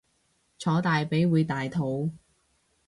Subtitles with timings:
[0.57, 2.11] 坐大髀會大肚